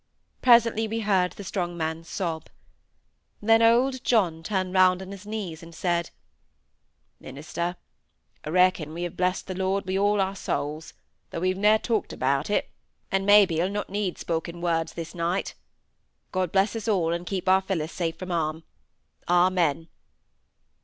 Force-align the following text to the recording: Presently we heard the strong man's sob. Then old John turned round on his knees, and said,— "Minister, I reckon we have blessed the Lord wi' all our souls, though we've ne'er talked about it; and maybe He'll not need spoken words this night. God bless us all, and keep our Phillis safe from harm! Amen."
Presently 0.41 0.87
we 0.87 1.01
heard 1.01 1.33
the 1.33 1.43
strong 1.43 1.77
man's 1.77 2.09
sob. 2.09 2.47
Then 3.39 3.61
old 3.61 4.03
John 4.03 4.41
turned 4.41 4.73
round 4.73 4.99
on 4.99 5.11
his 5.11 5.27
knees, 5.27 5.61
and 5.61 5.75
said,— 5.75 6.09
"Minister, 7.19 7.75
I 8.43 8.49
reckon 8.49 8.95
we 8.95 9.03
have 9.03 9.15
blessed 9.15 9.45
the 9.45 9.53
Lord 9.53 9.85
wi' 9.85 9.97
all 9.99 10.19
our 10.19 10.35
souls, 10.35 10.95
though 11.29 11.41
we've 11.41 11.55
ne'er 11.55 11.77
talked 11.77 12.13
about 12.13 12.49
it; 12.49 12.71
and 13.11 13.27
maybe 13.27 13.57
He'll 13.57 13.69
not 13.69 13.91
need 13.91 14.17
spoken 14.17 14.59
words 14.59 14.93
this 14.93 15.13
night. 15.13 15.53
God 16.31 16.51
bless 16.51 16.75
us 16.75 16.87
all, 16.87 17.13
and 17.13 17.23
keep 17.23 17.47
our 17.47 17.61
Phillis 17.61 17.91
safe 17.91 18.17
from 18.17 18.31
harm! 18.31 18.63
Amen." 19.29 19.87